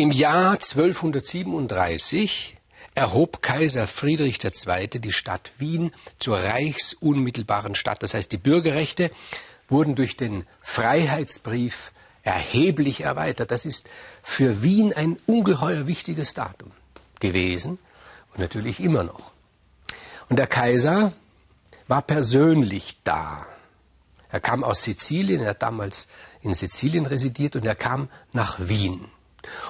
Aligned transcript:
Im 0.00 0.12
Jahr 0.12 0.52
1237 0.52 2.56
erhob 2.94 3.42
Kaiser 3.42 3.86
Friedrich 3.86 4.38
II. 4.42 4.88
die 4.98 5.12
Stadt 5.12 5.52
Wien 5.58 5.92
zur 6.18 6.38
reichsunmittelbaren 6.38 7.74
Stadt. 7.74 8.02
Das 8.02 8.14
heißt, 8.14 8.32
die 8.32 8.38
Bürgerrechte 8.38 9.10
wurden 9.68 9.96
durch 9.96 10.16
den 10.16 10.46
Freiheitsbrief 10.62 11.92
erheblich 12.22 13.02
erweitert. 13.02 13.50
Das 13.50 13.66
ist 13.66 13.90
für 14.22 14.62
Wien 14.62 14.94
ein 14.94 15.18
ungeheuer 15.26 15.86
wichtiges 15.86 16.32
Datum 16.32 16.70
gewesen 17.20 17.78
und 18.32 18.38
natürlich 18.38 18.80
immer 18.80 19.02
noch. 19.02 19.32
Und 20.30 20.38
der 20.38 20.46
Kaiser 20.46 21.12
war 21.88 22.00
persönlich 22.00 22.96
da. 23.04 23.46
Er 24.30 24.40
kam 24.40 24.64
aus 24.64 24.82
Sizilien, 24.82 25.42
er 25.42 25.50
hat 25.50 25.60
damals 25.60 26.08
in 26.40 26.54
Sizilien 26.54 27.04
residiert 27.04 27.54
und 27.54 27.66
er 27.66 27.74
kam 27.74 28.08
nach 28.32 28.56
Wien. 28.60 29.04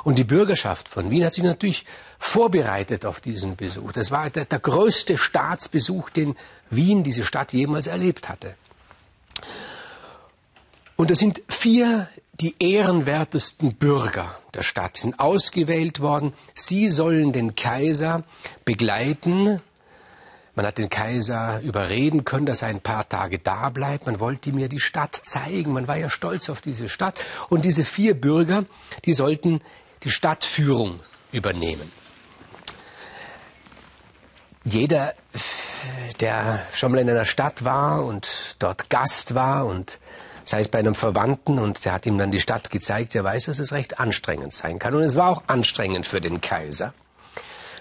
Und 0.05 0.19
die 0.19 0.25
Bürgerschaft 0.25 0.89
von 0.89 1.11
Wien 1.11 1.25
hat 1.25 1.35
sich 1.35 1.45
natürlich 1.45 1.85
vorbereitet 2.19 3.05
auf 3.07 3.21
diesen 3.21 3.57
Besuch. 3.57 3.93
Das 3.93 4.11
war 4.11 4.31
der, 4.31 4.45
der 4.45 4.59
größte 4.59 5.17
Staatsbesuch, 5.17 6.11
den 6.11 6.37
Wien, 6.71 7.03
diese 7.03 7.25
Stadt, 7.25 7.53
jemals 7.53 7.87
erlebt 7.87 8.29
hatte. 8.29 8.55
Und 10.97 11.11
es 11.11 11.19
sind 11.19 11.41
vier 11.49 12.09
die 12.41 12.55
ehrenwertesten 12.59 13.75
Bürger 13.75 14.35
der 14.55 14.63
Stadt 14.63 14.97
sind 14.97 15.21
ausgewählt 15.21 16.01
worden. 16.01 16.33
Sie 16.55 16.89
sollen 16.89 17.33
den 17.33 17.55
Kaiser 17.55 18.25
begleiten. 18.65 19.61
Man 20.61 20.67
hat 20.67 20.77
den 20.77 20.91
Kaiser 20.91 21.59
überreden 21.63 22.27
können, 22.27 22.45
dass 22.45 22.61
er 22.61 22.69
ein 22.69 22.83
paar 22.83 23.09
Tage 23.09 23.39
da 23.39 23.71
bleibt. 23.71 24.05
Man 24.05 24.21
wollte 24.21 24.53
mir 24.53 24.69
die 24.69 24.79
Stadt 24.79 25.19
zeigen. 25.25 25.73
Man 25.73 25.89
war 25.89 25.97
ja 25.97 26.11
stolz 26.11 26.51
auf 26.51 26.61
diese 26.61 26.91
Stadt. 26.91 27.19
Und 27.49 27.65
diese 27.65 27.83
vier 27.83 28.13
Bürger, 28.13 28.67
die 29.07 29.15
sollten 29.15 29.63
die 30.03 30.11
Stadtführung 30.11 31.01
übernehmen. 31.33 31.91
Jeder, 34.63 35.15
der 36.21 36.61
schon 36.75 36.93
mal 36.93 36.99
in 36.99 37.09
einer 37.09 37.25
Stadt 37.25 37.65
war 37.65 38.05
und 38.05 38.57
dort 38.59 38.91
Gast 38.91 39.35
war 39.35 39.65
und 39.65 39.99
sei 40.45 40.61
es 40.61 40.69
bei 40.69 40.79
einem 40.79 40.95
Verwandten 40.95 41.59
und 41.59 41.87
der 41.87 41.95
hat 41.95 42.05
ihm 42.05 42.19
dann 42.19 42.33
die 42.33 42.41
Stadt 42.41 42.69
gezeigt, 42.69 43.15
der 43.15 43.25
weiß, 43.25 43.47
dass 43.47 43.61
es 43.61 43.73
recht 43.73 43.99
anstrengend 43.99 44.53
sein 44.53 44.79
kann. 44.79 44.93
Und 44.93 45.05
es 45.05 45.17
war 45.17 45.31
auch 45.31 45.43
anstrengend 45.47 46.05
für 46.05 46.21
den 46.21 46.43
Kaiser. 46.43 46.93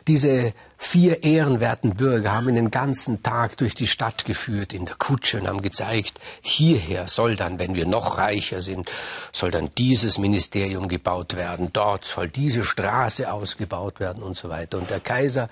Diese 0.08 0.54
vier 0.78 1.24
ehrenwerten 1.24 1.96
Bürger 1.96 2.32
haben 2.34 2.56
den 2.56 2.72
ganzen 2.72 3.22
Tag 3.22 3.58
durch 3.58 3.76
die 3.76 3.88
Stadt 3.88 4.26
geführt 4.26 4.74
in 4.74 4.86
der 4.86 4.96
Kutsche 4.96 5.40
und 5.40 5.48
haben 5.48 5.62
gezeigt, 5.62 6.20
hierher 6.42 7.08
soll 7.08 7.36
dann, 7.36 7.60
wenn 7.60 7.76
wir 7.76 7.86
noch 7.86 8.18
reicher 8.18 8.62
sind, 8.62 8.90
soll 9.32 9.52
dann 9.52 9.70
dieses 9.78 10.18
Ministerium 10.18 10.88
gebaut 10.88 11.36
werden, 11.36 11.70
dort 11.74 12.06
soll 12.06 12.30
diese 12.30 12.64
Straße 12.64 13.32
ausgebaut 13.32 14.00
werden 14.00 14.24
und 14.24 14.36
so 14.36 14.50
weiter. 14.50 14.78
Und 14.78 14.90
der 14.90 15.00
Kaiser 15.02 15.50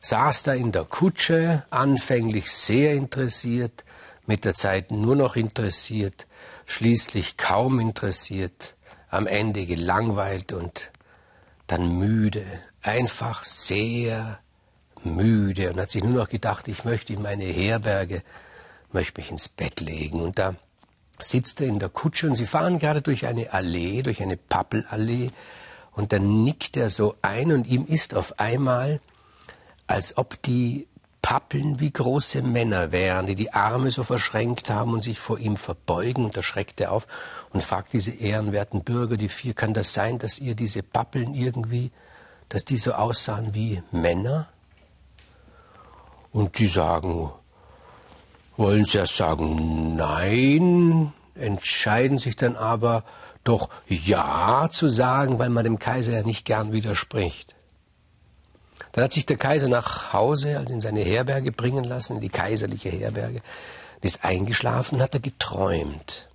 saß 0.00 0.42
da 0.42 0.52
in 0.54 0.72
der 0.72 0.84
Kutsche, 0.84 1.64
anfänglich 1.70 2.50
sehr 2.50 2.94
interessiert, 2.94 3.84
mit 4.26 4.44
der 4.44 4.54
Zeit 4.54 4.90
nur 4.90 5.16
noch 5.16 5.36
interessiert, 5.36 6.26
schließlich 6.66 7.36
kaum 7.36 7.80
interessiert, 7.80 8.74
am 9.10 9.26
Ende 9.26 9.64
gelangweilt 9.66 10.52
und 10.52 10.90
dann 11.66 11.98
müde, 11.98 12.44
einfach 12.82 13.44
sehr 13.44 14.38
müde 15.02 15.70
und 15.70 15.80
hat 15.80 15.90
sich 15.90 16.02
nur 16.02 16.14
noch 16.14 16.28
gedacht, 16.28 16.68
ich 16.68 16.84
möchte 16.84 17.12
in 17.12 17.22
meine 17.22 17.44
Herberge, 17.44 18.22
möchte 18.92 19.20
mich 19.20 19.30
ins 19.30 19.48
Bett 19.48 19.80
legen. 19.80 20.20
Und 20.20 20.38
da 20.38 20.54
sitzt 21.18 21.60
er 21.60 21.68
in 21.68 21.78
der 21.78 21.88
Kutsche 21.88 22.28
und 22.28 22.36
sie 22.36 22.46
fahren 22.46 22.78
gerade 22.78 23.02
durch 23.02 23.26
eine 23.26 23.52
Allee, 23.52 24.02
durch 24.02 24.22
eine 24.22 24.36
Pappelallee 24.36 25.30
und 25.92 26.12
dann 26.12 26.42
nickt 26.42 26.76
er 26.76 26.90
so 26.90 27.14
ein 27.22 27.52
und 27.52 27.66
ihm 27.66 27.86
ist 27.86 28.14
auf 28.14 28.38
einmal, 28.38 29.00
als 29.86 30.16
ob 30.16 30.40
die 30.42 30.86
Pappeln 31.24 31.80
wie 31.80 31.90
große 31.90 32.42
Männer 32.42 32.92
wären, 32.92 33.24
die 33.24 33.34
die 33.34 33.54
Arme 33.54 33.90
so 33.90 34.04
verschränkt 34.04 34.68
haben 34.68 34.92
und 34.92 35.00
sich 35.00 35.18
vor 35.18 35.38
ihm 35.38 35.56
verbeugen. 35.56 36.26
Und 36.26 36.36
da 36.36 36.42
schreckt 36.42 36.82
er 36.82 36.92
auf 36.92 37.06
und 37.50 37.64
fragt 37.64 37.94
diese 37.94 38.10
ehrenwerten 38.10 38.84
Bürger, 38.84 39.16
die 39.16 39.30
vier, 39.30 39.54
kann 39.54 39.72
das 39.72 39.94
sein, 39.94 40.18
dass 40.18 40.38
ihr 40.38 40.54
diese 40.54 40.82
Pappeln 40.82 41.34
irgendwie, 41.34 41.92
dass 42.50 42.66
die 42.66 42.76
so 42.76 42.92
aussahen 42.92 43.54
wie 43.54 43.82
Männer? 43.90 44.48
Und 46.30 46.58
die 46.58 46.66
sagen, 46.66 47.32
wollen 48.58 48.84
sie 48.84 48.98
erst 48.98 49.16
sagen 49.16 49.96
nein, 49.96 51.14
entscheiden 51.36 52.18
sich 52.18 52.36
dann 52.36 52.54
aber 52.54 53.02
doch 53.44 53.70
ja 53.88 54.68
zu 54.70 54.90
sagen, 54.90 55.38
weil 55.38 55.48
man 55.48 55.64
dem 55.64 55.78
Kaiser 55.78 56.12
ja 56.12 56.22
nicht 56.22 56.44
gern 56.44 56.74
widerspricht. 56.74 57.53
Dann 58.92 59.04
hat 59.04 59.12
sich 59.12 59.26
der 59.26 59.36
Kaiser 59.36 59.68
nach 59.68 60.12
Hause, 60.12 60.58
also 60.58 60.74
in 60.74 60.80
seine 60.80 61.00
Herberge 61.00 61.52
bringen 61.52 61.84
lassen, 61.84 62.16
in 62.16 62.20
die 62.20 62.28
kaiserliche 62.28 62.90
Herberge, 62.90 63.40
ist 64.00 64.24
eingeschlafen, 64.24 65.00
hat 65.00 65.14
er 65.14 65.20
geträumt. 65.20 66.28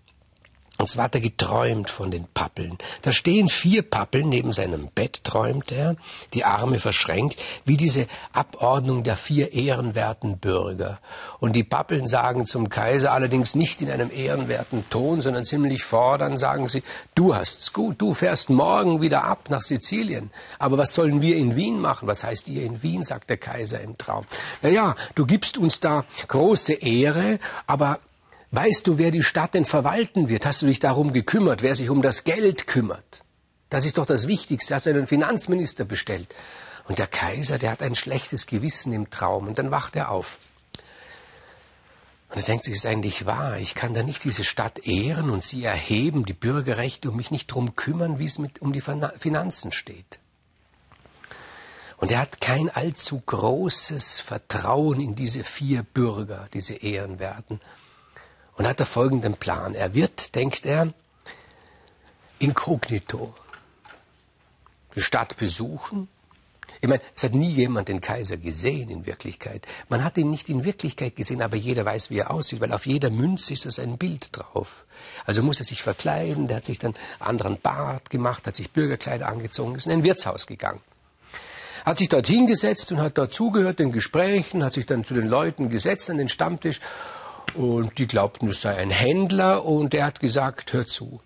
Und 0.79 0.89
zwar 0.89 1.05
hat 1.05 1.15
er 1.15 1.19
geträumt 1.19 1.89
von 1.89 2.09
den 2.09 2.25
Pappeln. 2.33 2.77
Da 3.01 3.11
stehen 3.11 3.49
vier 3.49 3.81
Pappeln 3.81 4.29
neben 4.29 4.53
seinem 4.53 4.87
Bett, 4.87 5.25
träumt 5.25 5.73
er, 5.73 5.97
die 6.33 6.45
Arme 6.45 6.79
verschränkt, 6.79 7.37
wie 7.65 7.75
diese 7.75 8.07
Abordnung 8.31 9.03
der 9.03 9.17
vier 9.17 9.51
ehrenwerten 9.51 10.37
Bürger. 10.37 10.99
Und 11.41 11.57
die 11.57 11.65
Pappeln 11.65 12.07
sagen 12.07 12.45
zum 12.45 12.69
Kaiser 12.69 13.11
allerdings 13.11 13.55
nicht 13.55 13.81
in 13.81 13.91
einem 13.91 14.09
ehrenwerten 14.09 14.89
Ton, 14.89 15.19
sondern 15.19 15.43
ziemlich 15.43 15.83
fordernd 15.83 16.39
sagen 16.39 16.69
sie, 16.69 16.81
du 17.13 17.35
hast's 17.35 17.73
gut, 17.73 17.99
du 17.99 18.13
fährst 18.13 18.49
morgen 18.49 19.01
wieder 19.01 19.25
ab 19.25 19.49
nach 19.49 19.63
Sizilien. 19.63 20.31
Aber 20.59 20.77
was 20.77 20.93
sollen 20.93 21.21
wir 21.21 21.35
in 21.35 21.57
Wien 21.57 21.81
machen? 21.81 22.07
Was 22.07 22.23
heißt 22.23 22.47
ihr 22.47 22.63
in 22.63 22.81
Wien? 22.81 23.03
sagt 23.03 23.29
der 23.29 23.37
Kaiser 23.37 23.81
im 23.81 23.97
Traum. 23.97 24.25
Na 24.61 24.69
ja, 24.69 24.95
du 25.15 25.25
gibst 25.25 25.57
uns 25.57 25.81
da 25.81 26.05
große 26.29 26.71
Ehre, 26.73 27.39
aber 27.67 27.99
Weißt 28.51 28.87
du, 28.87 28.97
wer 28.97 29.11
die 29.11 29.23
Stadt 29.23 29.53
denn 29.53 29.65
verwalten 29.65 30.27
wird? 30.27 30.45
Hast 30.45 30.61
du 30.61 30.65
dich 30.65 30.79
darum 30.79 31.13
gekümmert, 31.13 31.61
wer 31.61 31.75
sich 31.75 31.89
um 31.89 32.01
das 32.01 32.23
Geld 32.23 32.65
kümmert? 32.65 33.23
Das 33.69 33.85
ist 33.85 33.99
doch 33.99 34.07
das 34.07 34.27
Wichtigste. 34.27 34.73
Hast 34.73 34.87
du 34.87 34.89
einen 34.89 35.05
Finanzminister 35.05 35.85
bestellt? 35.85 36.33
Und 36.87 36.97
der 36.97 37.05
Kaiser, 37.05 37.59
der 37.59 37.71
hat 37.71 37.83
ein 37.83 37.93
schlechtes 37.93 38.47
Gewissen 38.47 38.91
im 38.91 39.11
Traum. 39.11 39.47
Und 39.47 39.59
dann 39.59 39.69
wacht 39.69 39.95
er 39.95 40.09
auf. 40.09 40.39
Und 42.29 42.37
er 42.37 42.43
denkt 42.43 42.63
sich, 42.63 42.73
es 42.73 42.83
ist 42.83 42.89
eigentlich 42.89 43.27
wahr. 43.27 43.59
Ich 43.59 43.75
kann 43.75 43.93
da 43.93 44.01
nicht 44.01 44.23
diese 44.23 44.43
Stadt 44.43 44.87
ehren 44.87 45.29
und 45.29 45.43
sie 45.43 45.63
erheben, 45.63 46.25
die 46.25 46.33
Bürgerrechte, 46.33 47.09
und 47.09 47.17
mich 47.17 47.29
nicht 47.29 47.51
darum 47.51 47.75
kümmern, 47.75 48.17
wie 48.17 48.25
es 48.25 48.39
mit, 48.39 48.61
um 48.61 48.73
die 48.73 48.81
Finanzen 48.81 49.71
steht. 49.71 50.19
Und 51.97 52.11
er 52.11 52.19
hat 52.19 52.41
kein 52.41 52.69
allzu 52.69 53.21
großes 53.23 54.19
Vertrauen 54.21 55.01
in 55.01 55.15
diese 55.15 55.43
vier 55.43 55.83
Bürger, 55.83 56.47
diese 56.53 56.73
Ehrenwerten 56.75 57.59
und 58.59 58.67
hat 58.67 58.79
er 58.81 58.85
folgenden 58.85 59.35
Plan. 59.35 59.73
Er 59.73 59.93
wird, 59.93 60.35
denkt 60.35 60.65
er, 60.65 60.93
inkognito 62.39 63.33
die 64.95 65.01
Stadt 65.01 65.37
besuchen. 65.37 66.09
Ich 66.81 66.89
meine, 66.89 67.01
es 67.15 67.23
hat 67.23 67.33
nie 67.33 67.49
jemand 67.49 67.87
den 67.87 68.01
Kaiser 68.01 68.35
gesehen 68.35 68.89
in 68.89 69.05
Wirklichkeit. 69.05 69.65
Man 69.87 70.03
hat 70.03 70.17
ihn 70.17 70.29
nicht 70.29 70.49
in 70.49 70.65
Wirklichkeit 70.65 71.15
gesehen, 71.15 71.41
aber 71.41 71.55
jeder 71.55 71.85
weiß, 71.85 72.09
wie 72.09 72.19
er 72.19 72.31
aussieht, 72.31 72.59
weil 72.59 72.73
auf 72.73 72.85
jeder 72.85 73.09
Münze 73.09 73.53
ist 73.53 73.65
es 73.65 73.79
ein 73.79 73.97
Bild 73.97 74.27
drauf. 74.33 74.83
Also 75.25 75.41
muss 75.41 75.59
er 75.59 75.65
sich 75.65 75.81
verkleiden, 75.81 76.49
der 76.49 76.57
hat 76.57 76.65
sich 76.65 76.79
dann 76.79 76.95
anderen 77.19 77.61
Bart 77.61 78.09
gemacht, 78.09 78.45
hat 78.45 78.57
sich 78.57 78.71
Bürgerkleider 78.71 79.29
angezogen, 79.29 79.75
ist 79.75 79.85
in 79.85 79.93
ein 79.93 80.03
Wirtshaus 80.03 80.47
gegangen. 80.47 80.81
Hat 81.85 81.97
sich 81.97 82.09
dort 82.09 82.27
hingesetzt 82.27 82.91
und 82.91 82.99
hat 82.99 83.17
dort 83.17 83.33
zugehört 83.33 83.79
den 83.79 83.93
Gesprächen, 83.93 84.65
hat 84.65 84.73
sich 84.73 84.85
dann 84.85 85.05
zu 85.05 85.13
den 85.13 85.29
Leuten 85.29 85.69
gesetzt 85.69 86.09
an 86.09 86.17
den 86.17 86.27
Stammtisch 86.27 86.81
und 87.55 87.97
die 87.97 88.07
glaubten, 88.07 88.49
es 88.49 88.61
sei 88.61 88.75
ein 88.75 88.89
Händler 88.91 89.65
und 89.65 89.93
er 89.93 90.05
hat 90.05 90.19
gesagt, 90.19 90.73
hör 90.73 90.85
zu. 90.85 91.21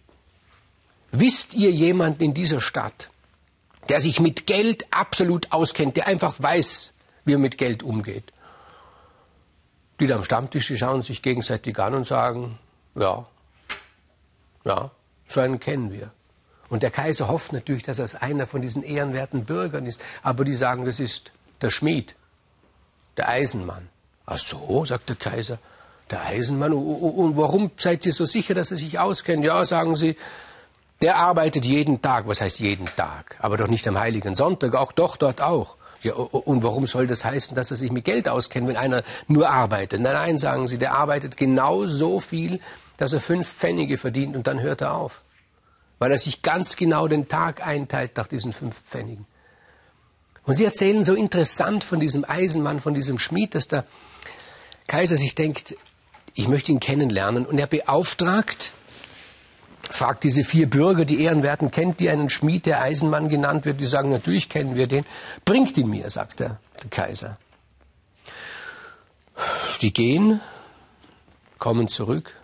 Wisst 1.11 1.53
ihr 1.53 1.72
jemanden 1.72 2.23
in 2.23 2.34
dieser 2.34 2.61
Stadt, 2.61 3.09
der 3.89 4.00
sich 4.00 4.19
mit 4.19 4.47
Geld 4.47 4.88
absolut 4.92 5.51
auskennt, 5.51 5.97
der 5.97 6.07
einfach 6.07 6.36
weiß, 6.39 6.94
wie 7.25 7.33
er 7.33 7.39
mit 7.39 7.57
Geld 7.57 7.83
umgeht? 7.83 8.31
Die 10.00 10.07
da 10.07 10.15
am 10.15 10.24
Stammtisch, 10.24 10.68
die 10.68 10.77
schauen 10.77 11.01
sich 11.01 11.21
gegenseitig 11.21 11.77
an 11.80 11.94
und 11.94 12.07
sagen, 12.07 12.57
ja, 12.95 13.27
ja, 14.65 14.92
so 15.27 15.39
einen 15.39 15.59
kennen 15.59 15.92
wir. 15.92 16.12
Und 16.69 16.81
der 16.81 16.92
Kaiser 16.92 17.27
hofft 17.27 17.53
natürlich, 17.53 17.83
dass 17.83 18.00
er 18.00 18.24
einer 18.24 18.47
von 18.47 18.62
diesen 18.62 18.81
ehrenwerten 18.81 19.45
Bürgern 19.45 19.86
ist. 19.86 20.01
Aber 20.24 20.44
die 20.44 20.56
sagen, 20.56 20.86
das 20.86 21.00
ist 21.00 21.31
der 21.62 21.69
Schmied, 21.69 22.15
der 23.18 23.30
Eisenmann. 23.30 23.89
Ach 24.25 24.39
so, 24.39 24.83
sagt 24.83 25.09
der 25.09 25.15
Kaiser. 25.15 25.59
Der 26.13 26.24
Eisenmann. 26.25 26.74
Und 26.74 27.38
warum 27.38 27.71
seid 27.75 28.06
ihr 28.06 28.13
so 28.13 28.25
sicher, 28.27 28.54
dass 28.54 28.69
er 28.69 28.77
sich 28.77 29.00
auskennt? 29.00 29.44
Ja, 29.44 29.65
sagen 29.65 29.95
sie, 29.95 30.15
der 31.01 31.15
arbeitet 31.18 31.65
jeden 31.65 32.04
Tag. 32.04 32.27
Was 32.27 32.39
heißt 32.39 32.60
jeden 32.60 32.86
Tag? 32.95 33.36
Aber 33.39 33.57
doch 33.57 33.68
nicht 33.68 33.88
am 33.88 33.98
Heiligen 34.00 34.36
Sonntag, 34.36 34.75
auch 34.75 34.92
doch 34.92 35.18
dort 35.18 35.42
auch. 35.42 35.75
Ja, 36.04 36.13
und 36.13 36.62
warum 36.62 36.86
soll 36.86 37.07
das 37.07 37.25
heißen, 37.25 37.56
dass 37.56 37.71
er 37.71 37.77
sich 37.77 37.92
mit 37.92 38.06
Geld 38.06 38.30
auskennt, 38.30 38.68
wenn 38.68 38.77
einer 38.77 39.01
nur 39.27 39.50
arbeitet? 39.50 40.01
Nein, 40.01 40.13
nein, 40.13 40.38
sagen 40.38 40.68
sie, 40.68 40.77
der 40.77 40.94
arbeitet 40.94 41.36
genau 41.36 41.88
so 41.88 42.19
viel, 42.19 42.59
dass 42.98 43.13
er 43.13 43.19
fünf 43.21 43.50
Pfennige 43.51 43.98
verdient 43.98 44.36
und 44.36 44.45
dann 44.45 44.62
hört 44.62 44.81
er 44.81 44.94
auf. 44.94 45.24
weil 46.04 46.12
er 46.12 46.18
sich 46.18 46.42
ganz 46.42 46.75
genau 46.75 47.07
den 47.07 47.30
Tag 47.30 47.66
einteilt 47.66 48.18
nach 48.18 48.27
diesen 48.27 48.51
fünf 48.51 48.81
Pfennigen. 48.81 49.25
Und 50.45 50.56
sie 50.56 50.66
erzählen 50.66 51.06
so 51.06 51.13
interessant 51.13 51.86
von 51.86 52.01
diesem 52.01 52.25
Eisenmann, 52.27 52.81
von 52.81 52.94
diesem 52.94 53.18
Schmied, 53.18 53.56
dass 53.56 53.69
der 53.69 53.86
Kaiser 54.88 55.16
sich 55.16 55.33
denkt, 55.33 55.77
ich 56.33 56.47
möchte 56.47 56.71
ihn 56.71 56.80
kennenlernen. 56.80 57.45
Und 57.45 57.57
er 57.59 57.68
beauftragt, 57.68 58.74
fragt 59.89 60.24
diese 60.24 60.44
vier 60.44 60.69
Bürger, 60.69 61.06
die 61.06 61.21
Ehrenwerten, 61.21 61.71
kennt 61.71 62.01
ihr 62.01 62.12
einen 62.12 62.30
Schmied, 62.30 62.65
der 62.65 62.81
Eisenmann 62.81 63.30
genannt 63.30 63.65
wird? 63.65 63.80
Die 63.80 63.85
sagen, 63.85 64.09
natürlich 64.09 64.50
kennen 64.50 64.75
wir 64.75 64.88
den. 64.88 65.06
Bringt 65.45 65.77
ihn 65.77 65.89
mir, 65.89 66.09
sagt 66.09 66.39
der, 66.39 66.59
der 66.81 66.89
Kaiser. 66.89 67.38
Die 69.81 69.94
gehen, 69.94 70.39
kommen 71.57 71.88
zurück, 71.88 72.35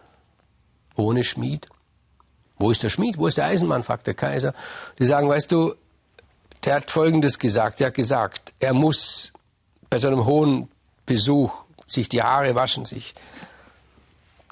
ohne 0.96 1.24
Schmied. 1.24 1.68
Wo 2.58 2.72
ist 2.72 2.84
der 2.84 2.90
Schmied? 2.90 3.18
Wo 3.18 3.28
ist 3.28 3.38
der 3.38 3.46
Eisenmann? 3.46 3.84
fragt 3.84 4.08
der 4.08 4.14
Kaiser. 4.16 4.54
Die 5.00 5.06
sagen, 5.06 5.30
weißt 5.30 5.52
du, 5.52 5.76
der 6.66 6.76
hat 6.76 6.92
Folgendes 6.92 7.40
gesagt. 7.40 7.80
Er 7.80 7.88
hat 7.88 7.94
gesagt, 7.94 8.54
er 8.60 8.74
muss 8.74 9.32
bei 9.90 9.98
so 9.98 10.08
einem 10.08 10.26
hohen 10.26 10.70
Besuch 11.06 11.54
sich 11.88 12.10
die 12.10 12.22
Haare 12.22 12.54
waschen, 12.56 12.86
sich 12.86 13.16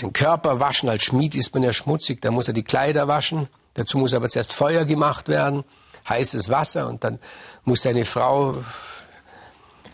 den 0.02 0.14
Körper 0.14 0.60
waschen. 0.60 0.90
Als 0.90 1.04
Schmied 1.04 1.36
ist 1.36 1.54
man 1.54 1.64
ja 1.64 1.74
schmutzig, 1.74 2.22
da 2.22 2.32
muss 2.32 2.48
er 2.48 2.54
die 2.54 2.64
Kleider 2.64 3.08
waschen. 3.08 3.48
Dazu 3.74 3.98
muss 3.98 4.14
aber 4.14 4.30
zuerst 4.30 4.54
Feuer 4.54 4.86
gemacht 4.86 5.28
werden, 5.28 5.64
heißes 6.10 6.50
Wasser 6.50 6.88
und 6.88 7.04
dann 7.04 7.20
muss 7.64 7.84
seine 7.84 8.06
Frau 8.06 8.64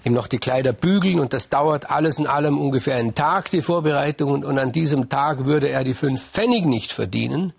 ihm 0.06 0.14
noch 0.14 0.28
die 0.28 0.38
Kleider 0.38 0.74
bügeln 0.74 1.20
und 1.20 1.34
das 1.34 1.50
dauert 1.50 1.90
alles 1.90 2.20
in 2.20 2.28
allem 2.28 2.60
ungefähr 2.60 2.96
einen 2.96 3.16
Tag, 3.16 3.50
die 3.50 3.62
Vorbereitung 3.62 4.32
und, 4.32 4.46
und 4.46 4.60
an 4.60 4.72
diesem 4.72 5.10
Tag 5.10 5.46
würde 5.46 5.70
er 5.70 5.84
die 5.84 5.94
fünf 5.94 6.24
Pfennig 6.24 6.66
nicht 6.66 6.92
verdienen. 6.92 7.54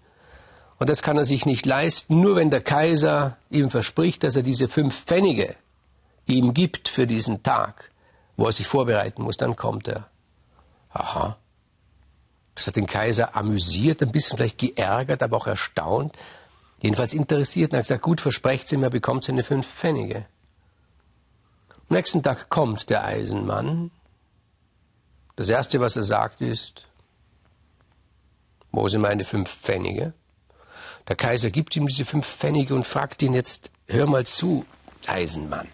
Und 0.79 0.91
das 0.91 1.03
kann 1.03 1.17
er 1.17 1.25
sich 1.25 1.47
nicht 1.47 1.67
leisten, 1.67 2.21
nur 2.21 2.37
wenn 2.37 2.51
der 2.51 2.61
Kaiser 2.61 3.37
ihm 3.49 3.71
verspricht, 3.71 4.25
dass 4.25 4.37
er 4.37 4.43
diese 4.43 4.69
fünf 4.69 5.05
Pfennige 5.05 5.55
ihm 6.27 6.53
gibt 6.53 6.89
für 6.89 7.07
diesen 7.07 7.43
Tag, 7.43 7.91
wo 8.37 8.47
er 8.47 8.53
sich 8.53 8.67
vorbereiten 8.67 9.23
muss, 9.23 9.37
dann 9.37 9.57
kommt 9.57 9.89
er. 9.89 10.09
Aha. 10.91 11.37
Das 12.55 12.67
hat 12.67 12.77
den 12.77 12.87
Kaiser 12.87 13.37
amüsiert, 13.37 14.03
ein 14.03 14.13
bisschen 14.13 14.37
vielleicht 14.37 14.59
geärgert, 14.59 15.23
aber 15.23 15.37
auch 15.37 15.47
erstaunt. 15.47 16.15
Jedenfalls 16.81 17.13
interessiert. 17.13 17.71
Und 17.71 17.77
er 17.77 17.79
hat 17.79 17.87
gesagt, 17.87 18.03
gut, 18.03 18.21
versprecht 18.21 18.69
sie 18.69 18.77
mir, 18.77 18.91
bekommt 18.91 19.25
seine 19.25 19.43
fünf 19.43 19.67
Pfennige. 19.67 20.27
Am 21.89 21.97
nächsten 21.97 22.23
Tag 22.23 22.49
kommt 22.49 22.91
der 22.91 23.05
Eisenmann. 23.05 23.91
Das 25.37 25.49
Erste, 25.49 25.81
was 25.81 25.97
er 25.97 26.05
sagt, 26.05 26.41
ist, 26.41 26.87
wo 28.71 28.87
sind 28.89 29.01
meine 29.01 29.25
fünf 29.25 29.51
Pfennige? 29.51 30.13
Der 31.09 31.17
Kaiser 31.17 31.51
gibt 31.51 31.77
ihm 31.77 31.87
diese 31.87 32.05
fünf 32.05 32.27
Pfennige 32.27 32.75
und 32.75 32.85
fragt 32.85 33.23
ihn 33.23 33.35
jetzt, 33.35 33.71
hör 33.87 34.07
mal 34.07 34.25
zu, 34.25 34.65
Eisenmann. 35.07 35.69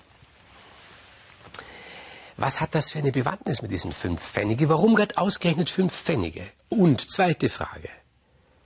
Was 2.37 2.61
hat 2.61 2.75
das 2.75 2.91
für 2.91 2.99
eine 2.99 3.13
Bewandtnis 3.13 3.63
mit 3.63 3.71
diesen 3.71 3.93
fünf 3.93 4.21
Pfennige? 4.23 4.69
Warum 4.69 4.95
gerade 4.95 5.19
ausgerechnet 5.19 5.69
fünf 5.71 5.95
Pfennige? 5.95 6.47
Und 6.71 7.11
zweite 7.11 7.49
Frage. 7.49 7.91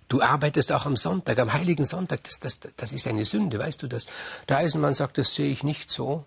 Du 0.08 0.22
arbeitest 0.22 0.70
auch 0.70 0.86
am 0.86 0.96
Sonntag, 0.96 1.38
am 1.38 1.52
heiligen 1.52 1.86
Sonntag. 1.86 2.22
Das, 2.22 2.38
das, 2.38 2.60
das 2.76 2.92
ist 2.92 3.08
eine 3.08 3.24
Sünde, 3.24 3.58
weißt 3.58 3.82
du 3.82 3.88
das? 3.88 4.06
Der 4.48 4.58
Eisenmann 4.58 4.94
sagt, 4.94 5.18
das 5.18 5.34
sehe 5.34 5.50
ich 5.50 5.64
nicht 5.64 5.90
so. 5.90 6.24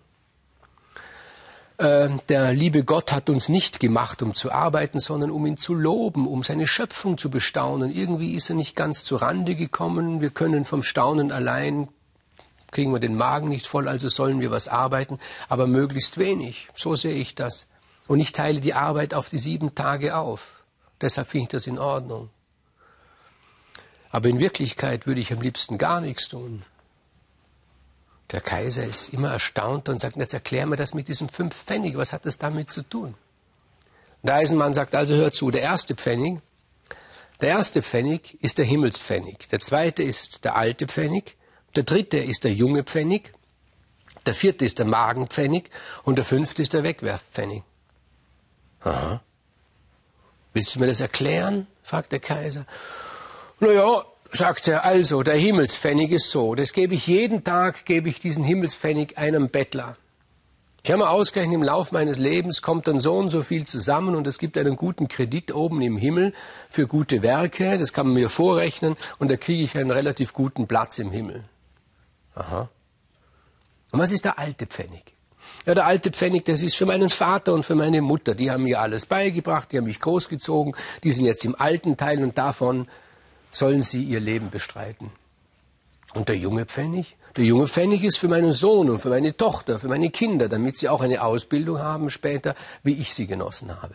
Äh, 1.78 2.10
der 2.28 2.52
liebe 2.52 2.82
Gott 2.82 3.12
hat 3.12 3.30
uns 3.30 3.48
nicht 3.48 3.78
gemacht, 3.78 4.20
um 4.20 4.34
zu 4.34 4.50
arbeiten, 4.50 4.98
sondern 4.98 5.30
um 5.30 5.46
ihn 5.46 5.56
zu 5.56 5.72
loben, 5.72 6.26
um 6.26 6.42
seine 6.42 6.66
Schöpfung 6.66 7.16
zu 7.16 7.30
bestaunen. 7.30 7.94
Irgendwie 7.94 8.34
ist 8.34 8.50
er 8.50 8.56
nicht 8.56 8.74
ganz 8.74 9.04
zu 9.04 9.14
Rande 9.16 9.54
gekommen. 9.54 10.20
Wir 10.20 10.30
können 10.30 10.64
vom 10.64 10.82
Staunen 10.82 11.30
allein 11.30 11.88
kriegen 12.70 12.92
wir 12.92 13.00
den 13.00 13.16
Magen 13.16 13.48
nicht 13.48 13.66
voll, 13.66 13.88
also 13.88 14.10
sollen 14.10 14.40
wir 14.40 14.50
was 14.50 14.68
arbeiten, 14.68 15.18
aber 15.48 15.66
möglichst 15.66 16.18
wenig. 16.18 16.68
So 16.74 16.96
sehe 16.96 17.14
ich 17.14 17.34
das. 17.34 17.66
Und 18.06 18.20
ich 18.20 18.32
teile 18.32 18.60
die 18.60 18.74
Arbeit 18.74 19.14
auf 19.14 19.30
die 19.30 19.38
sieben 19.38 19.74
Tage 19.74 20.16
auf. 20.16 20.57
Deshalb 21.00 21.28
finde 21.28 21.42
ich 21.44 21.48
das 21.48 21.66
in 21.66 21.78
Ordnung. 21.78 22.30
Aber 24.10 24.28
in 24.28 24.38
Wirklichkeit 24.38 25.06
würde 25.06 25.20
ich 25.20 25.32
am 25.32 25.40
liebsten 25.40 25.78
gar 25.78 26.00
nichts 26.00 26.28
tun. 26.28 26.64
Der 28.30 28.40
Kaiser 28.40 28.84
ist 28.84 29.12
immer 29.12 29.32
erstaunt 29.32 29.88
und 29.88 29.98
sagt, 29.98 30.16
jetzt 30.16 30.34
erklär 30.34 30.66
mir 30.66 30.76
das 30.76 30.94
mit 30.94 31.08
diesem 31.08 31.28
fünf 31.28 31.54
Pfennig, 31.54 31.96
was 31.96 32.12
hat 32.12 32.26
das 32.26 32.38
damit 32.38 32.70
zu 32.70 32.82
tun? 32.82 33.14
Der 34.22 34.34
Eisenmann 34.34 34.74
sagt 34.74 34.94
also, 34.94 35.14
hör 35.14 35.32
zu, 35.32 35.50
der 35.50 35.62
erste 35.62 35.94
Pfennig, 35.94 36.40
der 37.40 37.50
erste 37.50 37.82
Pfennig 37.82 38.36
ist 38.42 38.58
der 38.58 38.64
Himmelspfennig, 38.64 39.48
der 39.48 39.60
zweite 39.60 40.02
ist 40.02 40.44
der 40.44 40.56
alte 40.56 40.86
Pfennig, 40.86 41.36
der 41.76 41.84
dritte 41.84 42.18
ist 42.18 42.44
der 42.44 42.52
junge 42.52 42.82
Pfennig, 42.82 43.32
der 44.26 44.34
vierte 44.34 44.64
ist 44.64 44.78
der 44.78 44.86
Magenpfennig 44.86 45.70
und 46.02 46.16
der 46.16 46.24
fünfte 46.24 46.62
ist 46.62 46.72
der 46.72 46.82
Wegwerfpfennig. 46.82 47.62
Aha. 48.80 49.22
Willst 50.52 50.74
du 50.74 50.80
mir 50.80 50.86
das 50.86 51.00
erklären? 51.00 51.66
fragt 51.82 52.12
der 52.12 52.20
Kaiser. 52.20 52.66
Naja, 53.60 54.04
sagt 54.30 54.68
er, 54.68 54.84
also, 54.84 55.22
der 55.22 55.36
Himmelspfennig 55.36 56.10
ist 56.10 56.30
so, 56.30 56.54
das 56.54 56.72
gebe 56.72 56.94
ich 56.94 57.06
jeden 57.06 57.44
Tag, 57.44 57.84
gebe 57.84 58.08
ich 58.08 58.20
diesen 58.20 58.44
Himmelspfennig 58.44 59.18
einem 59.18 59.48
Bettler. 59.48 59.96
Ich 60.82 60.90
habe 60.90 61.00
mal 61.00 61.10
ausgerechnet, 61.10 61.54
im 61.54 61.62
Laufe 61.62 61.92
meines 61.92 62.18
Lebens 62.18 62.62
kommt 62.62 62.86
dann 62.86 63.00
so 63.00 63.16
und 63.16 63.30
so 63.30 63.42
viel 63.42 63.66
zusammen 63.66 64.14
und 64.14 64.26
es 64.26 64.38
gibt 64.38 64.56
einen 64.56 64.76
guten 64.76 65.08
Kredit 65.08 65.52
oben 65.52 65.82
im 65.82 65.96
Himmel 65.96 66.32
für 66.70 66.86
gute 66.86 67.22
Werke, 67.22 67.78
das 67.78 67.92
kann 67.92 68.06
man 68.06 68.14
mir 68.14 68.30
vorrechnen 68.30 68.96
und 69.18 69.30
da 69.30 69.36
kriege 69.36 69.62
ich 69.62 69.76
einen 69.76 69.90
relativ 69.90 70.32
guten 70.32 70.66
Platz 70.66 70.98
im 70.98 71.10
Himmel. 71.10 71.44
Aha. 72.34 72.68
Und 73.90 73.98
was 73.98 74.12
ist 74.12 74.24
der 74.24 74.38
alte 74.38 74.66
Pfennig? 74.66 75.17
Ja, 75.66 75.74
der 75.74 75.86
alte 75.86 76.10
Pfennig, 76.10 76.44
das 76.44 76.62
ist 76.62 76.76
für 76.76 76.86
meinen 76.86 77.10
Vater 77.10 77.52
und 77.52 77.64
für 77.64 77.74
meine 77.74 78.00
Mutter. 78.00 78.34
Die 78.34 78.50
haben 78.50 78.62
mir 78.62 78.80
alles 78.80 79.06
beigebracht, 79.06 79.70
die 79.70 79.78
haben 79.78 79.84
mich 79.84 80.00
großgezogen, 80.00 80.74
die 81.04 81.12
sind 81.12 81.26
jetzt 81.26 81.44
im 81.44 81.54
alten 81.54 81.96
Teil 81.96 82.22
und 82.22 82.38
davon 82.38 82.88
sollen 83.52 83.80
sie 83.80 84.02
ihr 84.02 84.20
Leben 84.20 84.50
bestreiten. 84.50 85.10
Und 86.14 86.28
der 86.28 86.36
junge 86.36 86.64
Pfennig? 86.64 87.16
Der 87.36 87.44
junge 87.44 87.68
Pfennig 87.68 88.02
ist 88.02 88.16
für 88.16 88.28
meinen 88.28 88.52
Sohn 88.52 88.88
und 88.88 89.00
für 89.00 89.10
meine 89.10 89.36
Tochter, 89.36 89.78
für 89.78 89.88
meine 89.88 90.10
Kinder, 90.10 90.48
damit 90.48 90.78
sie 90.78 90.88
auch 90.88 91.02
eine 91.02 91.22
Ausbildung 91.22 91.78
haben 91.78 92.10
später, 92.10 92.54
wie 92.82 92.94
ich 92.94 93.14
sie 93.14 93.26
genossen 93.26 93.80
habe. 93.82 93.94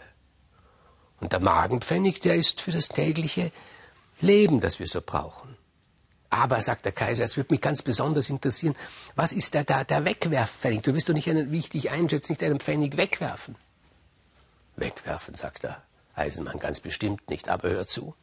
Und 1.20 1.34
der 1.34 1.40
Magenpfennig, 1.40 2.20
der 2.20 2.36
ist 2.36 2.62
für 2.62 2.72
das 2.72 2.90
tägliche 2.90 3.52
Leben, 4.22 4.60
das 4.60 4.80
wir 4.80 4.88
so 4.88 5.02
brauchen. 5.02 5.58
Aber, 6.34 6.64
sagt 6.64 6.86
der 6.86 6.94
Kaiser, 6.94 7.24
es 7.24 7.38
wird 7.38 7.52
mich 7.52 7.62
ganz 7.62 7.84
besonders 7.84 8.28
interessieren, 8.28 8.76
was 9.16 9.34
ist 9.34 9.54
der, 9.54 9.64
der, 9.64 9.84
der 9.84 10.04
Wegwerfpfennig? 10.04 10.82
Du 10.82 10.96
wirst 10.96 11.08
doch 11.08 11.14
nicht 11.14 11.30
einen, 11.30 11.52
wie 11.52 11.60
ich 11.60 11.70
dich 11.70 11.92
einschätze, 11.92 12.32
nicht 12.32 12.42
einen 12.42 12.60
Pfennig 12.60 12.98
wegwerfen. 12.98 13.56
Wegwerfen, 14.75 15.36
sagt 15.36 15.62
der 15.62 15.84
Eisenmann, 16.16 16.58
ganz 16.58 16.82
bestimmt 16.82 17.30
nicht, 17.30 17.50
aber 17.50 17.70
hör 17.70 17.86
zu. 17.86 18.16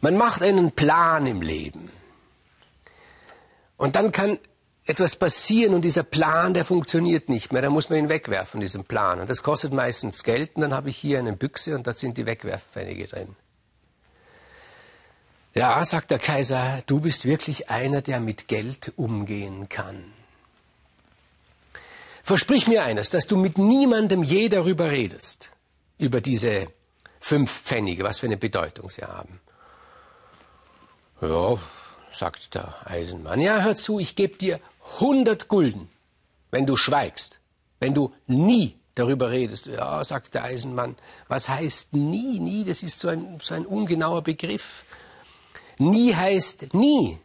Man 0.00 0.16
macht 0.16 0.42
einen 0.42 0.72
Plan 0.72 1.26
im 1.26 1.42
Leben. 1.42 1.92
Und 3.76 3.94
dann 3.94 4.10
kann 4.10 4.40
etwas 4.84 5.14
passieren 5.14 5.74
und 5.74 5.82
dieser 5.82 6.02
Plan, 6.02 6.54
der 6.54 6.64
funktioniert 6.64 7.28
nicht 7.28 7.52
mehr. 7.52 7.62
Da 7.62 7.70
muss 7.70 7.88
man 7.88 8.00
ihn 8.00 8.08
wegwerfen, 8.08 8.60
diesen 8.60 8.82
Plan. 8.82 9.20
Und 9.20 9.30
das 9.30 9.44
kostet 9.44 9.72
meistens 9.72 10.24
Geld. 10.24 10.56
Und 10.56 10.62
dann 10.62 10.74
habe 10.74 10.90
ich 10.90 10.96
hier 10.96 11.20
eine 11.20 11.34
Büchse 11.34 11.76
und 11.76 11.86
da 11.86 11.94
sind 11.94 12.18
die 12.18 12.26
Wegwerfpfennige 12.26 13.06
drin. 13.06 13.36
Ja, 15.58 15.84
sagt 15.84 16.10
der 16.10 16.18
Kaiser, 16.18 16.82
du 16.86 17.00
bist 17.00 17.24
wirklich 17.24 17.68
einer, 17.70 18.02
der 18.02 18.20
mit 18.20 18.48
Geld 18.48 18.92
umgehen 18.96 19.68
kann. 19.68 20.12
Versprich 22.22 22.68
mir 22.68 22.84
eines, 22.84 23.10
dass 23.10 23.26
du 23.26 23.36
mit 23.36 23.58
niemandem 23.58 24.22
je 24.22 24.48
darüber 24.48 24.90
redest, 24.90 25.50
über 25.96 26.20
diese 26.20 26.68
fünf 27.20 27.62
Pfennige, 27.62 28.04
was 28.04 28.20
für 28.20 28.26
eine 28.26 28.36
Bedeutung 28.36 28.90
sie 28.90 29.02
haben. 29.02 29.40
Ja, 31.20 31.58
sagt 32.12 32.54
der 32.54 32.74
Eisenmann. 32.86 33.40
Ja, 33.40 33.60
hör 33.60 33.76
zu, 33.76 33.98
ich 33.98 34.14
gebe 34.14 34.36
dir 34.36 34.60
hundert 35.00 35.48
Gulden, 35.48 35.90
wenn 36.50 36.66
du 36.66 36.76
schweigst, 36.76 37.40
wenn 37.80 37.94
du 37.94 38.14
nie 38.26 38.76
darüber 38.94 39.30
redest. 39.30 39.66
Ja, 39.66 40.04
sagt 40.04 40.34
der 40.34 40.44
Eisenmann. 40.44 40.96
Was 41.28 41.48
heißt 41.48 41.94
nie? 41.94 42.38
Nie, 42.38 42.64
das 42.64 42.82
ist 42.82 42.98
so 43.00 43.08
ein, 43.08 43.38
so 43.40 43.54
ein 43.54 43.66
ungenauer 43.66 44.22
Begriff. 44.22 44.84
Nie 45.78 46.14
heißt 46.14 46.74
nie. 46.74 47.18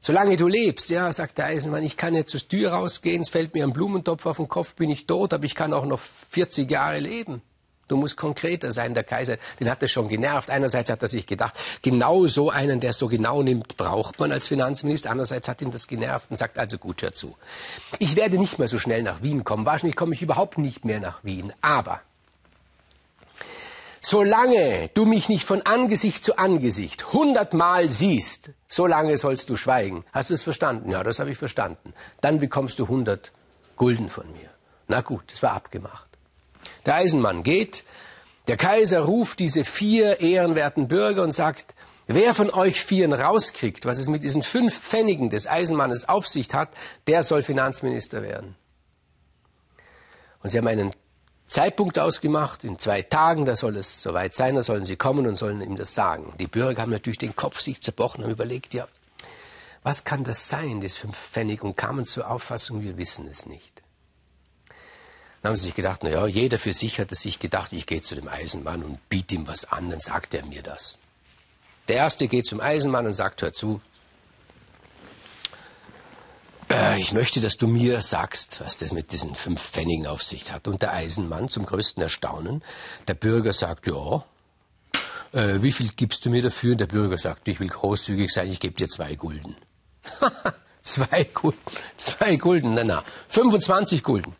Solange 0.00 0.36
du 0.36 0.48
lebst, 0.48 0.90
ja, 0.90 1.10
sagt 1.12 1.38
der 1.38 1.46
Eisenmann, 1.46 1.82
ich 1.82 1.96
kann 1.96 2.14
jetzt 2.14 2.30
zur 2.30 2.46
Tür 2.46 2.72
rausgehen, 2.72 3.22
es 3.22 3.30
fällt 3.30 3.54
mir 3.54 3.64
ein 3.64 3.72
Blumentopf 3.72 4.26
auf 4.26 4.36
den 4.36 4.48
Kopf, 4.48 4.74
bin 4.74 4.90
ich 4.90 5.06
tot, 5.06 5.32
aber 5.32 5.44
ich 5.44 5.54
kann 5.54 5.72
auch 5.72 5.86
noch 5.86 6.00
40 6.00 6.70
Jahre 6.70 7.00
leben. 7.00 7.40
Du 7.88 7.96
musst 7.96 8.16
konkreter 8.16 8.72
sein. 8.72 8.94
Der 8.94 9.04
Kaiser, 9.04 9.36
den 9.60 9.70
hat 9.70 9.82
das 9.82 9.90
schon 9.90 10.08
genervt. 10.08 10.50
Einerseits 10.50 10.90
hat 10.90 11.02
er 11.02 11.08
sich 11.08 11.26
gedacht, 11.26 11.54
genau 11.82 12.26
so 12.26 12.50
einen, 12.50 12.80
der 12.80 12.90
es 12.90 12.98
so 12.98 13.08
genau 13.08 13.42
nimmt, 13.42 13.76
braucht 13.76 14.18
man 14.18 14.32
als 14.32 14.48
Finanzminister. 14.48 15.10
Andererseits 15.10 15.48
hat 15.48 15.60
ihn 15.62 15.70
das 15.70 15.86
genervt 15.86 16.30
und 16.30 16.36
sagt, 16.36 16.58
also 16.58 16.78
gut, 16.78 17.02
hör 17.02 17.12
zu. 17.12 17.36
Ich 17.98 18.16
werde 18.16 18.38
nicht 18.38 18.58
mehr 18.58 18.68
so 18.68 18.78
schnell 18.78 19.02
nach 19.02 19.22
Wien 19.22 19.44
kommen. 19.44 19.66
Wahrscheinlich 19.66 19.96
komme 19.96 20.14
ich 20.14 20.22
überhaupt 20.22 20.58
nicht 20.58 20.84
mehr 20.84 21.00
nach 21.00 21.24
Wien. 21.24 21.52
Aber 21.60 22.00
Solange 24.06 24.90
du 24.92 25.06
mich 25.06 25.30
nicht 25.30 25.46
von 25.46 25.62
Angesicht 25.62 26.22
zu 26.22 26.36
Angesicht 26.36 27.14
hundertmal 27.14 27.90
siehst, 27.90 28.50
solange 28.68 29.16
sollst 29.16 29.48
du 29.48 29.56
schweigen. 29.56 30.04
Hast 30.12 30.28
du 30.28 30.34
es 30.34 30.42
verstanden? 30.42 30.90
Ja, 30.90 31.02
das 31.02 31.20
habe 31.20 31.30
ich 31.30 31.38
verstanden. 31.38 31.94
Dann 32.20 32.38
bekommst 32.38 32.78
du 32.78 32.86
hundert 32.86 33.32
Gulden 33.76 34.10
von 34.10 34.30
mir. 34.32 34.50
Na 34.88 35.00
gut, 35.00 35.32
das 35.32 35.42
war 35.42 35.52
abgemacht. 35.52 36.06
Der 36.84 36.96
Eisenmann 36.96 37.44
geht, 37.44 37.84
der 38.46 38.58
Kaiser 38.58 39.00
ruft 39.00 39.38
diese 39.38 39.64
vier 39.64 40.20
ehrenwerten 40.20 40.86
Bürger 40.86 41.22
und 41.22 41.32
sagt, 41.32 41.74
wer 42.06 42.34
von 42.34 42.50
euch 42.50 42.84
Vieren 42.84 43.14
rauskriegt, 43.14 43.86
was 43.86 43.98
es 43.98 44.08
mit 44.10 44.22
diesen 44.22 44.42
fünf 44.42 44.78
Pfennigen 44.78 45.30
des 45.30 45.46
Eisenmannes 45.46 46.10
auf 46.10 46.26
sich 46.28 46.52
hat, 46.52 46.68
der 47.06 47.22
soll 47.22 47.42
Finanzminister 47.42 48.22
werden. 48.22 48.54
Und 50.42 50.50
sie 50.50 50.58
haben 50.58 50.68
einen 50.68 50.94
Zeitpunkt 51.54 52.00
ausgemacht, 52.00 52.64
in 52.64 52.80
zwei 52.80 53.02
Tagen, 53.02 53.44
da 53.44 53.54
soll 53.54 53.76
es 53.76 54.02
soweit 54.02 54.34
sein, 54.34 54.56
da 54.56 54.64
sollen 54.64 54.84
sie 54.84 54.96
kommen 54.96 55.24
und 55.24 55.36
sollen 55.36 55.60
ihm 55.60 55.76
das 55.76 55.94
sagen. 55.94 56.34
Die 56.40 56.48
Bürger 56.48 56.82
haben 56.82 56.90
natürlich 56.90 57.18
den 57.18 57.36
Kopf 57.36 57.60
sich 57.60 57.80
zerbrochen, 57.80 58.24
haben 58.24 58.32
überlegt, 58.32 58.74
ja, 58.74 58.88
was 59.84 60.02
kann 60.02 60.24
das 60.24 60.48
sein, 60.48 60.80
das 60.80 60.96
fünf 60.96 61.16
Pfennig, 61.16 61.62
und 61.62 61.76
kamen 61.76 62.06
zur 62.06 62.28
Auffassung, 62.28 62.82
wir 62.82 62.96
wissen 62.96 63.28
es 63.30 63.46
nicht. 63.46 63.82
Dann 65.42 65.50
haben 65.50 65.56
sie 65.56 65.66
sich 65.66 65.76
gedacht, 65.76 66.00
na 66.02 66.10
ja, 66.10 66.26
jeder 66.26 66.58
für 66.58 66.74
sich 66.74 66.98
hat 66.98 67.12
es 67.12 67.20
sich 67.20 67.38
gedacht, 67.38 67.72
ich 67.72 67.86
gehe 67.86 68.02
zu 68.02 68.16
dem 68.16 68.26
Eisenmann 68.26 68.82
und 68.82 69.08
biete 69.08 69.36
ihm 69.36 69.46
was 69.46 69.70
an, 69.70 69.90
dann 69.90 70.00
sagt 70.00 70.34
er 70.34 70.44
mir 70.44 70.64
das. 70.64 70.98
Der 71.86 71.94
erste 71.94 72.26
geht 72.26 72.48
zum 72.48 72.60
Eisenmann 72.60 73.06
und 73.06 73.14
sagt, 73.14 73.42
hör 73.42 73.52
zu, 73.52 73.80
äh, 76.74 77.00
ich 77.00 77.12
möchte, 77.12 77.40
dass 77.40 77.56
du 77.56 77.66
mir 77.66 78.02
sagst, 78.02 78.60
was 78.60 78.76
das 78.76 78.92
mit 78.92 79.12
diesen 79.12 79.34
fünf 79.34 79.62
Pfennigen 79.62 80.06
auf 80.06 80.22
sich 80.22 80.52
hat. 80.52 80.68
Und 80.68 80.82
der 80.82 80.92
Eisenmann 80.92 81.48
zum 81.48 81.66
größten 81.66 82.02
Erstaunen, 82.02 82.62
der 83.08 83.14
Bürger 83.14 83.52
sagt, 83.52 83.86
ja, 83.86 84.24
äh, 85.32 85.62
wie 85.62 85.72
viel 85.72 85.90
gibst 85.90 86.24
du 86.24 86.30
mir 86.30 86.42
dafür? 86.42 86.72
Und 86.72 86.80
der 86.80 86.86
Bürger 86.86 87.18
sagt, 87.18 87.48
ich 87.48 87.60
will 87.60 87.68
großzügig 87.68 88.32
sein, 88.32 88.50
ich 88.50 88.60
gebe 88.60 88.74
dir 88.74 88.88
zwei 88.88 89.14
Gulden. 89.14 89.56
zwei 90.82 91.24
Gulden, 91.24 91.58
zwei 91.96 92.36
Gulden, 92.36 92.74
na 92.74 92.84
na, 92.84 93.04
25 93.28 94.02
Gulden. 94.02 94.36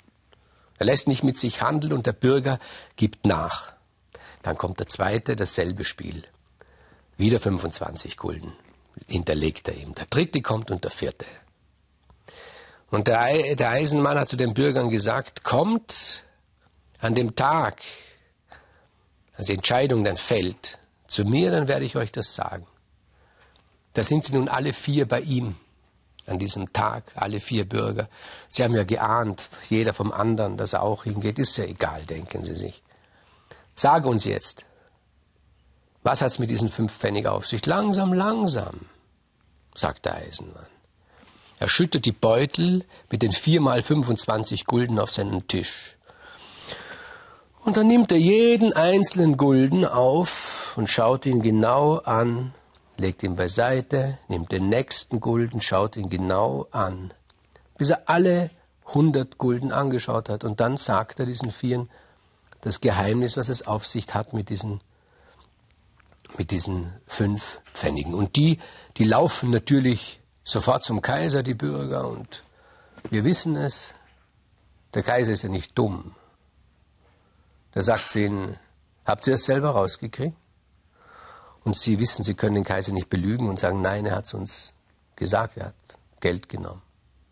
Er 0.79 0.87
lässt 0.87 1.09
nicht 1.09 1.23
mit 1.23 1.38
sich 1.38 1.62
handeln 1.62 1.93
und 1.93 2.07
der 2.07 2.12
Bürger 2.12 2.59
gibt 2.97 3.26
nach. 3.26 3.73
Dann 4.43 4.59
kommt 4.59 4.81
der 4.81 4.87
zweite, 4.87 5.37
dasselbe 5.37 5.85
Spiel. 5.85 6.25
Wieder 7.17 7.38
25 7.38 8.17
Gulden 8.17 8.53
hinterlegt 9.07 9.69
er 9.69 9.76
ihm. 9.76 9.95
Der 9.95 10.07
dritte 10.07 10.43
kommt 10.43 10.71
und 10.71 10.85
der 10.85 10.91
vierte. 10.91 11.26
Und 12.91 13.09
der, 13.09 13.57
der 13.57 13.71
Eisenmann 13.71 14.19
hat 14.19 14.29
zu 14.29 14.37
den 14.37 14.55
Bürgern 14.55 14.91
gesagt, 14.91 15.43
kommt 15.45 16.25
an 17.00 17.14
dem 17.14 17.35
Tag, 17.35 17.83
als 19.37 19.47
die 19.47 19.55
Entscheidung 19.55 20.05
dann 20.05 20.17
fällt, 20.17 20.79
zu 21.07 21.25
mir, 21.25 21.50
dann 21.50 21.69
werde 21.69 21.85
ich 21.85 21.97
euch 21.97 22.12
das 22.12 22.35
sagen. 22.35 22.67
Da 23.95 24.03
sind 24.03 24.25
sie 24.25 24.33
nun 24.33 24.49
alle 24.49 24.73
vier 24.73 25.07
bei 25.07 25.21
ihm 25.21 25.57
an 26.26 26.38
diesem 26.38 26.73
Tag, 26.73 27.12
alle 27.14 27.41
vier 27.41 27.69
Bürger. 27.69 28.09
Sie 28.49 28.64
haben 28.64 28.75
ja 28.75 28.85
geahnt, 28.85 29.49
jeder 29.69 29.93
vom 29.93 30.11
anderen, 30.12 30.57
dass 30.57 30.73
er 30.73 30.83
auch 30.83 31.05
hingeht. 31.05 31.38
Ist 31.38 31.57
ja 31.57 31.64
egal, 31.64 32.05
denken 32.05 32.45
Sie 32.45 32.57
sich. 32.57 32.83
Sag 33.75 34.05
uns 34.07 34.25
jetzt, 34.25 34.64
was 36.03 36.23
hat's 36.23 36.38
mit 36.38 36.50
diesen 36.50 36.71
fünf 36.71 36.97
Pfennig 36.97 37.26
auf 37.26 37.47
sich? 37.47 37.64
Langsam, 37.67 38.12
langsam, 38.12 38.87
sagt 39.75 40.05
der 40.07 40.14
Eisenmann. 40.17 40.67
Er 41.64 41.68
schüttet 41.68 42.04
die 42.04 42.12
Beutel 42.12 42.85
mit 43.11 43.23
den 43.23 43.33
viermal 43.33 43.80
25 43.80 44.66
Gulden 44.66 44.99
auf 44.99 45.11
seinen 45.11 45.49
Tisch. 45.49 45.97
Und 47.64 47.78
dann 47.78 47.87
nimmt 47.87 48.12
er 48.12 48.18
jeden 48.18 48.75
einzelnen 48.75 49.38
Gulden 49.38 49.87
auf 49.87 50.75
und 50.76 50.90
schaut 50.90 51.25
ihn 51.25 51.40
genau 51.40 51.97
an 51.97 52.52
legt 52.99 53.23
ihn 53.23 53.37
beiseite, 53.37 54.18
nimmt 54.28 54.52
den 54.52 54.68
nächsten 54.68 55.21
Gulden, 55.21 55.61
schaut 55.61 55.97
ihn 55.97 56.09
genau 56.09 56.68
an, 56.71 57.12
bis 57.76 57.90
er 57.90 58.09
alle 58.09 58.50
hundert 58.87 59.38
Gulden 59.38 59.73
angeschaut 59.73 60.28
hat. 60.28 60.44
Und 60.44 60.61
dann 60.61 60.76
sagt 60.76 61.18
er 61.21 61.26
diesen 61.26 61.50
Vieren 61.50 61.90
das 62.61 62.80
Geheimnis, 62.80 63.37
was 63.37 63.49
es 63.49 63.66
auf 63.66 63.87
sich 63.87 64.12
hat 64.14 64.33
mit 64.33 64.49
diesen, 64.49 64.80
mit 66.37 66.50
diesen 66.50 66.92
fünf 67.06 67.61
Pfennigen. 67.73 68.14
Und 68.14 68.37
die, 68.37 68.59
die 68.97 69.04
laufen 69.04 69.50
natürlich 69.50 70.21
sofort 70.45 70.85
zum 70.85 71.03
Kaiser, 71.03 71.43
die 71.43 71.55
Bürger, 71.55 72.09
und 72.09 72.45
wir 73.11 73.25
wissen 73.25 73.57
es, 73.57 73.95
der 74.93 75.03
Kaiser 75.03 75.33
ist 75.33 75.43
ja 75.43 75.49
nicht 75.49 75.77
dumm. 75.77 76.15
Da 77.73 77.83
sagt 77.83 78.11
sie 78.11 78.25
ihnen, 78.25 78.59
habt 79.05 79.27
ihr 79.27 79.35
es 79.35 79.45
selber 79.45 79.71
rausgekriegt? 79.71 80.37
Und 81.65 81.77
sie 81.77 81.99
wissen, 81.99 82.23
sie 82.23 82.35
können 82.35 82.55
den 82.55 82.65
Kaiser 82.65 82.93
nicht 82.93 83.09
belügen 83.09 83.49
und 83.49 83.59
sagen, 83.59 83.81
nein, 83.83 84.07
er 84.07 84.17
hat 84.17 84.27
es 84.27 84.35
uns 84.35 84.75
gesagt, 85.17 85.57
er 85.57 85.67
hat 85.67 85.75
Geld 86.21 86.49
genommen. 86.49 86.83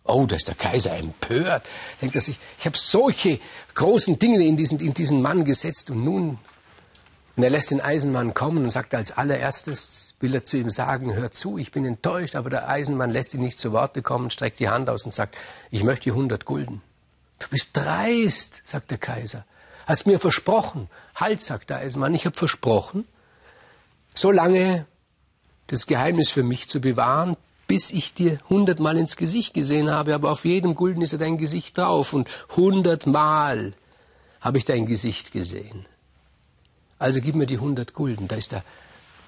Oh, 0.05 0.27
da 0.27 0.35
ist 0.35 0.49
der 0.49 0.55
Kaiser 0.55 0.97
empört. 0.97 1.69
Denkt 2.01 2.17
er 2.17 2.21
sich, 2.21 2.41
ich 2.59 2.67
habe 2.67 2.77
solche 2.77 3.39
großen 3.75 4.19
Dinge 4.19 4.45
in 4.45 4.57
diesen, 4.57 4.81
in 4.81 4.95
diesen 4.95 5.23
Mann 5.23 5.45
gesetzt 5.45 5.91
und 5.91 6.03
nun, 6.03 6.39
und 7.37 7.43
er 7.43 7.51
lässt 7.51 7.71
den 7.71 7.81
Eisenmann 7.81 8.35
kommen 8.35 8.65
und 8.65 8.71
sagt 8.71 8.95
als 8.95 9.13
allererstes, 9.13 10.12
will 10.23 10.35
er 10.35 10.45
zu 10.45 10.57
ihm 10.57 10.71
sagen, 10.71 11.15
hör 11.15 11.31
zu, 11.31 11.59
ich 11.59 11.73
bin 11.73 11.85
enttäuscht, 11.85 12.37
aber 12.37 12.49
der 12.49 12.69
Eisenmann 12.69 13.11
lässt 13.11 13.35
ihn 13.35 13.43
nicht 13.43 13.61
zu 13.61 13.73
Worte 13.73 14.03
kommen, 14.03 14.31
streckt 14.31 14.61
die 14.61 14.69
Hand 14.69 14.89
aus 14.89 15.05
und 15.05 15.13
sagt, 15.13 15.37
ich 15.71 15.83
möchte 15.83 16.11
100 16.11 16.45
Gulden. 16.45 16.81
Du 17.39 17.49
bist 17.49 17.71
dreist, 17.73 18.63
sagt 18.65 18.91
der 18.91 18.99
Kaiser. 18.99 19.45
Hast 19.87 20.07
mir 20.07 20.21
versprochen. 20.21 20.89
Halt, 21.17 21.43
sagt 21.43 21.71
der 21.71 21.79
Eisenmann, 21.79 22.15
ich 22.15 22.25
habe 22.25 22.37
versprochen, 22.37 23.05
so 24.15 24.31
lange 24.31 24.87
das 25.67 25.87
Geheimnis 25.87 26.31
für 26.31 26.43
mich 26.43 26.69
zu 26.69 26.81
bewahren, 26.81 27.37
bis 27.67 27.91
ich 27.91 28.15
dir 28.15 28.39
hundertmal 28.49 28.97
ins 28.97 29.17
Gesicht 29.17 29.55
gesehen 29.55 29.91
habe, 29.91 30.15
aber 30.15 30.31
auf 30.31 30.45
jedem 30.45 30.75
Gulden 30.75 31.03
ist 31.03 31.13
ja 31.13 31.19
dein 31.19 31.39
Gesicht 31.39 31.79
drauf 31.79 32.13
und 32.13 32.29
hundertmal 32.55 33.73
habe 34.41 34.59
ich 34.59 34.65
dein 34.65 34.87
Gesicht 34.87 35.33
gesehen. 35.33 35.87
Also 36.99 37.21
gib 37.21 37.35
mir 37.35 37.47
die 37.47 37.59
hundert 37.59 37.95
Gulden. 37.95 38.29
Da 38.29 38.37
ist 38.37 38.53
der 38.53 38.63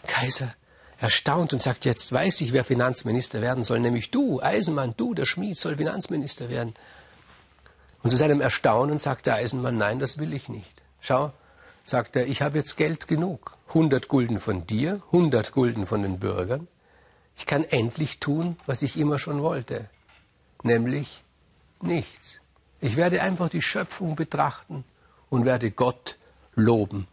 Kaiser 0.06 0.54
erstaunt 0.98 1.52
und 1.52 1.60
sagt, 1.60 1.84
jetzt 1.84 2.12
weiß 2.12 2.40
ich, 2.40 2.52
wer 2.52 2.64
Finanzminister 2.64 3.40
werden 3.40 3.64
soll, 3.64 3.80
nämlich 3.80 4.10
du, 4.10 4.40
Eisenmann, 4.40 4.94
du, 4.96 5.14
der 5.14 5.26
Schmied, 5.26 5.58
soll 5.58 5.76
Finanzminister 5.76 6.48
werden. 6.48 6.74
Und 8.02 8.10
zu 8.10 8.16
seinem 8.16 8.40
Erstaunen 8.40 8.98
sagt 8.98 9.26
der 9.26 9.34
Eisenmann, 9.36 9.78
nein, 9.78 9.98
das 9.98 10.18
will 10.18 10.32
ich 10.32 10.48
nicht. 10.48 10.82
Schau, 11.00 11.32
sagt 11.84 12.16
er, 12.16 12.26
ich 12.26 12.42
habe 12.42 12.58
jetzt 12.58 12.76
Geld 12.76 13.08
genug. 13.08 13.56
100 13.68 14.08
Gulden 14.08 14.38
von 14.38 14.66
dir, 14.66 15.02
100 15.06 15.52
Gulden 15.52 15.86
von 15.86 16.02
den 16.02 16.18
Bürgern. 16.18 16.68
Ich 17.36 17.46
kann 17.46 17.64
endlich 17.64 18.20
tun, 18.20 18.56
was 18.66 18.82
ich 18.82 18.96
immer 18.96 19.18
schon 19.18 19.42
wollte, 19.42 19.88
nämlich 20.62 21.24
nichts. 21.80 22.40
Ich 22.80 22.96
werde 22.96 23.22
einfach 23.22 23.48
die 23.48 23.62
Schöpfung 23.62 24.14
betrachten 24.14 24.84
und 25.30 25.44
werde 25.44 25.70
Gott 25.70 26.16
loben. 26.54 27.08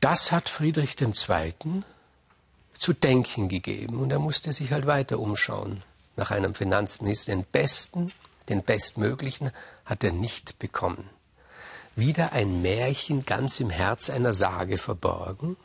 Das 0.00 0.32
hat 0.32 0.48
Friedrich 0.48 0.96
II. 1.00 1.82
zu 2.78 2.92
denken 2.92 3.48
gegeben 3.48 4.00
und 4.00 4.10
er 4.10 4.18
musste 4.18 4.52
sich 4.52 4.72
halt 4.72 4.86
weiter 4.86 5.18
umschauen 5.18 5.82
nach 6.16 6.30
einem 6.30 6.54
Finanzminister. 6.54 7.32
Den 7.32 7.44
besten, 7.44 8.12
den 8.48 8.62
bestmöglichen 8.62 9.50
hat 9.84 10.02
er 10.02 10.12
nicht 10.12 10.58
bekommen 10.58 11.08
wieder 11.96 12.32
ein 12.32 12.62
Märchen 12.62 13.24
ganz 13.24 13.60
im 13.60 13.70
Herz 13.70 14.10
einer 14.10 14.32
Sage 14.32 14.78
verborgen? 14.78 15.56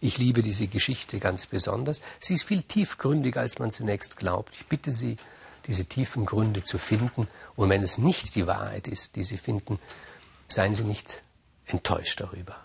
Ich 0.00 0.18
liebe 0.18 0.42
diese 0.42 0.68
Geschichte 0.68 1.18
ganz 1.18 1.46
besonders. 1.46 2.02
Sie 2.20 2.34
ist 2.34 2.44
viel 2.44 2.62
tiefgründiger, 2.62 3.40
als 3.40 3.58
man 3.58 3.70
zunächst 3.70 4.16
glaubt. 4.16 4.54
Ich 4.54 4.66
bitte 4.66 4.92
Sie, 4.92 5.16
diese 5.66 5.84
tiefen 5.86 6.24
Gründe 6.24 6.62
zu 6.62 6.78
finden. 6.78 7.28
Und 7.56 7.68
wenn 7.68 7.82
es 7.82 7.98
nicht 7.98 8.34
die 8.34 8.46
Wahrheit 8.46 8.86
ist, 8.86 9.16
die 9.16 9.24
Sie 9.24 9.36
finden, 9.36 9.78
seien 10.46 10.74
Sie 10.74 10.84
nicht 10.84 11.22
enttäuscht 11.66 12.20
darüber. 12.20 12.56